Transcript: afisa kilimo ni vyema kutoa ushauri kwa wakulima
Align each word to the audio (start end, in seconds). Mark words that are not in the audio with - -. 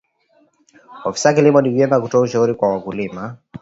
afisa 1.09 1.33
kilimo 1.33 1.61
ni 1.61 1.69
vyema 1.69 2.01
kutoa 2.01 2.21
ushauri 2.21 2.53
kwa 2.53 2.69
wakulima 2.73 3.37